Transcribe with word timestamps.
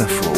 Info. 0.00 0.32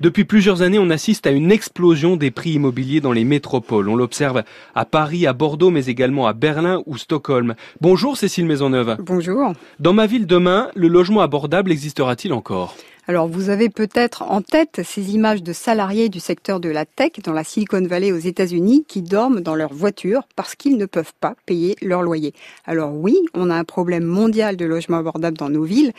Depuis 0.00 0.24
plusieurs 0.24 0.62
années, 0.62 0.78
on 0.78 0.88
assiste 0.88 1.26
à 1.26 1.30
une 1.30 1.52
explosion 1.52 2.16
des 2.16 2.30
prix 2.30 2.52
immobiliers 2.52 3.02
dans 3.02 3.12
les 3.12 3.24
métropoles. 3.24 3.90
On 3.90 3.96
l'observe 3.96 4.42
à 4.74 4.84
Paris, 4.86 5.26
à 5.26 5.34
Bordeaux, 5.34 5.68
mais 5.68 5.86
également 5.86 6.26
à 6.26 6.32
Berlin 6.32 6.82
ou 6.86 6.96
Stockholm. 6.96 7.54
Bonjour 7.82 8.16
Cécile 8.16 8.46
Maisonneuve. 8.46 8.96
Bonjour. 9.00 9.52
Dans 9.80 9.92
ma 9.92 10.06
ville 10.06 10.26
demain, 10.26 10.70
le 10.74 10.88
logement 10.88 11.20
abordable 11.20 11.70
existera-t-il 11.72 12.32
encore? 12.32 12.74
Alors 13.08 13.28
vous 13.28 13.48
avez 13.48 13.70
peut-être 13.70 14.22
en 14.22 14.42
tête 14.42 14.82
ces 14.84 15.14
images 15.14 15.42
de 15.42 15.52
salariés 15.52 16.08
du 16.08 16.20
secteur 16.20 16.60
de 16.60 16.68
la 16.68 16.84
tech 16.84 17.12
dans 17.24 17.32
la 17.32 17.44
Silicon 17.44 17.82
Valley 17.86 18.12
aux 18.12 18.18
États-Unis 18.18 18.84
qui 18.86 19.02
dorment 19.02 19.40
dans 19.40 19.54
leur 19.54 19.72
voiture 19.72 20.22
parce 20.36 20.54
qu'ils 20.54 20.76
ne 20.76 20.86
peuvent 20.86 21.14
pas 21.20 21.34
payer 21.46 21.76
leur 21.82 22.02
loyer. 22.02 22.34
Alors 22.66 22.94
oui, 22.94 23.16
on 23.34 23.50
a 23.50 23.54
un 23.54 23.64
problème 23.64 24.04
mondial 24.04 24.56
de 24.56 24.64
logement 24.64 24.98
abordable 24.98 25.36
dans 25.38 25.48
nos 25.48 25.64
villes, 25.64 25.92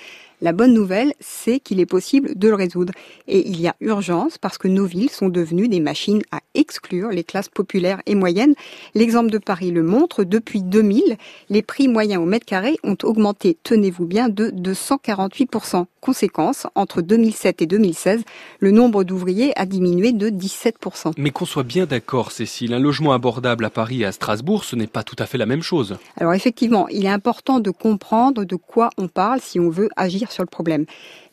la 0.44 0.54
bonne 0.54 0.74
nouvelle, 0.74 1.14
c'est 1.20 1.60
qu'il 1.60 1.80
est 1.80 1.86
possible 1.86 2.36
de 2.36 2.48
le 2.48 2.56
résoudre. 2.56 2.94
Et 3.28 3.48
il 3.48 3.62
y 3.62 3.68
a 3.68 3.76
urgence 3.80 4.40
parce 4.40 4.58
que 4.58 4.68
nos 4.68 4.86
villes 4.86 5.12
sont 5.12 5.30
devenues 5.30 5.68
des 5.68 5.80
machines 5.80 6.24
à 6.32 6.40
exclure 6.56 7.10
les 7.10 7.24
classes 7.24 7.48
populaires 7.48 8.02
et 8.08 8.16
moyennes. 8.16 8.56
L'exemple 8.96 9.30
de 9.30 9.38
Paris 9.38 9.70
le 9.70 9.84
montre. 9.84 10.24
Depuis 10.24 10.64
2000, 10.64 11.18
les 11.50 11.62
prix 11.62 11.88
moyens 11.88 12.24
au 12.24 12.26
mètre 12.26 12.48
carré 12.48 12.78
ont 12.84 12.98
augmenté, 13.04 13.56
tenez-vous 13.62 14.08
bien, 14.08 14.30
de 14.30 14.50
248%. 14.50 15.86
Conséquence, 16.00 16.66
entre 16.74 16.91
2007 17.00 17.62
et 17.62 17.68
2016, 17.68 18.24
le 18.60 18.72
nombre 18.72 19.04
d'ouvriers 19.04 19.54
a 19.56 19.68
diminué 19.68 20.12
de 20.12 20.30
17%. 20.30 21.14
Mais 21.18 21.30
qu'on 21.30 21.46
soit 21.46 21.64
bien 21.64 21.86
d'accord, 21.86 22.32
Cécile, 22.32 22.74
un 22.74 22.80
logement 22.80 23.14
abordable 23.14 23.64
à 23.64 23.70
Paris 23.70 24.02
et 24.02 24.06
à 24.06 24.12
Strasbourg, 24.12 24.66
ce 24.66 24.76
n'est 24.76 24.88
pas 24.88 25.04
tout 25.04 25.16
à 25.20 25.28
fait 25.28 25.38
la 25.38 25.46
même 25.46 25.62
chose. 25.62 25.98
Alors 26.18 26.34
effectivement, 26.34 26.88
il 26.90 27.06
est 27.06 27.10
important 27.10 27.60
de 27.60 27.70
comprendre 27.70 28.44
de 28.44 28.56
quoi 28.56 28.90
on 28.98 29.08
parle 29.08 29.40
si 29.42 29.60
on 29.60 29.70
veut 29.70 29.90
agir 29.96 30.32
sur 30.32 30.44
le 30.44 30.50
problème. 30.50 30.86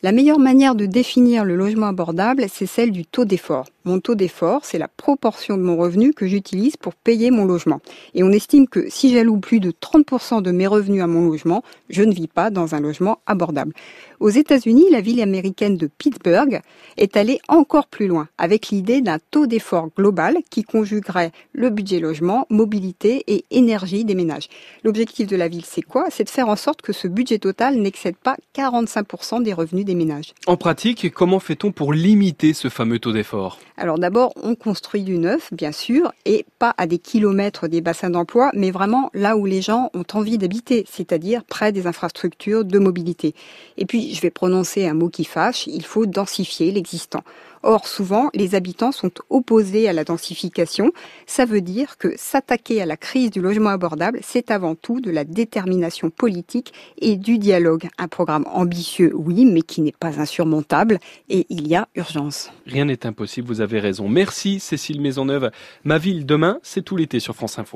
La 0.03 0.11
meilleure 0.11 0.39
manière 0.39 0.75
de 0.75 0.85
définir 0.85 1.43
le 1.43 1.55
logement 1.55 1.87
abordable, 1.87 2.45
c'est 2.49 2.65
celle 2.65 2.91
du 2.91 3.05
taux 3.05 3.25
d'effort. 3.25 3.65
Mon 3.85 3.99
taux 3.99 4.15
d'effort, 4.15 4.65
c'est 4.65 4.77
la 4.77 4.87
proportion 4.87 5.57
de 5.57 5.61
mon 5.61 5.77
revenu 5.77 6.13
que 6.13 6.27
j'utilise 6.27 6.77
pour 6.77 6.95
payer 6.95 7.31
mon 7.31 7.45
logement. 7.45 7.81
Et 8.13 8.23
on 8.23 8.31
estime 8.31 8.67
que 8.67 8.89
si 8.89 9.13
j'alloue 9.13 9.39
plus 9.39 9.59
de 9.59 9.71
30% 9.71 10.41
de 10.41 10.51
mes 10.51 10.67
revenus 10.67 11.01
à 11.01 11.07
mon 11.07 11.27
logement, 11.27 11.63
je 11.89 12.03
ne 12.03 12.13
vis 12.13 12.27
pas 12.27 12.49
dans 12.49 12.75
un 12.75 12.79
logement 12.79 13.19
abordable. 13.25 13.73
Aux 14.19 14.29
États-Unis, 14.29 14.87
la 14.91 15.01
ville 15.01 15.21
américaine 15.21 15.77
de 15.77 15.87
Pittsburgh 15.87 16.61
est 16.97 17.15
allée 17.15 17.39
encore 17.47 17.87
plus 17.87 18.07
loin, 18.07 18.27
avec 18.37 18.69
l'idée 18.69 19.01
d'un 19.01 19.17
taux 19.31 19.47
d'effort 19.47 19.89
global 19.95 20.37
qui 20.49 20.63
conjuguerait 20.63 21.31
le 21.53 21.69
budget 21.69 21.99
logement, 21.99 22.45
mobilité 22.49 23.23
et 23.27 23.45
énergie 23.49 24.03
des 24.03 24.15
ménages. 24.15 24.49
L'objectif 24.83 25.27
de 25.27 25.35
la 25.35 25.47
ville, 25.47 25.65
c'est 25.65 25.81
quoi? 25.81 26.07
C'est 26.09 26.25
de 26.25 26.29
faire 26.29 26.49
en 26.49 26.55
sorte 26.55 26.81
que 26.81 26.91
ce 26.91 27.07
budget 27.07 27.39
total 27.39 27.75
n'excède 27.77 28.17
pas 28.17 28.35
45% 28.55 29.41
des 29.43 29.53
revenus 29.53 29.85
ménages. 29.95 30.33
En 30.47 30.57
pratique, 30.57 31.11
comment 31.11 31.39
fait-on 31.39 31.71
pour 31.71 31.93
limiter 31.93 32.53
ce 32.53 32.69
fameux 32.69 32.99
taux 32.99 33.11
d'effort? 33.11 33.59
Alors 33.81 33.97
d'abord, 33.97 34.33
on 34.43 34.55
construit 34.55 35.03
du 35.03 35.17
neuf, 35.17 35.53
bien 35.53 35.71
sûr, 35.71 36.11
et 36.25 36.45
pas 36.59 36.73
à 36.77 36.85
des 36.85 36.97
kilomètres 36.97 37.69
des 37.69 37.79
bassins 37.79 38.09
d'emploi, 38.09 38.51
mais 38.53 38.71
vraiment 38.71 39.09
là 39.13 39.37
où 39.37 39.45
les 39.45 39.61
gens 39.61 39.89
ont 39.93 40.03
envie 40.11 40.37
d'habiter, 40.37 40.85
c'est-à-dire 40.91 41.45
près 41.45 41.71
des 41.71 41.87
infrastructures 41.87 42.65
de 42.65 42.77
mobilité. 42.77 43.33
Et 43.77 43.85
puis, 43.85 44.13
je 44.13 44.19
vais 44.19 44.31
prononcer 44.31 44.85
un 44.85 44.93
mot 44.93 45.07
qui 45.07 45.23
fâche, 45.23 45.65
il 45.67 45.85
faut 45.85 46.05
densifier 46.05 46.73
l'existant. 46.73 47.23
Or, 47.63 47.87
souvent, 47.87 48.29
les 48.33 48.55
habitants 48.55 48.91
sont 48.91 49.11
opposés 49.29 49.87
à 49.89 49.93
la 49.93 50.03
densification. 50.03 50.91
Ça 51.27 51.45
veut 51.45 51.61
dire 51.61 51.97
que 51.97 52.13
s'attaquer 52.17 52.81
à 52.81 52.85
la 52.85 52.97
crise 52.97 53.31
du 53.31 53.41
logement 53.41 53.69
abordable, 53.69 54.19
c'est 54.23 54.51
avant 54.51 54.75
tout 54.75 55.01
de 55.01 55.11
la 55.11 55.23
détermination 55.23 56.09
politique 56.09 56.73
et 56.99 57.17
du 57.17 57.37
dialogue. 57.37 57.89
Un 57.97 58.07
programme 58.07 58.45
ambitieux, 58.51 59.11
oui, 59.13 59.45
mais 59.45 59.61
qui 59.61 59.81
n'est 59.81 59.91
pas 59.91 60.19
insurmontable 60.19 60.99
et 61.29 61.45
il 61.49 61.67
y 61.67 61.75
a 61.75 61.87
urgence. 61.95 62.51
Rien 62.65 62.85
n'est 62.85 63.05
impossible, 63.05 63.47
vous 63.47 63.61
avez 63.61 63.79
raison. 63.79 64.07
Merci 64.07 64.59
Cécile 64.59 65.01
Maisonneuve. 65.01 65.51
Ma 65.83 65.97
ville 65.97 66.25
demain, 66.25 66.59
c'est 66.63 66.81
tout 66.81 66.95
l'été 66.95 67.19
sur 67.19 67.35
France 67.35 67.59
Info. 67.59 67.67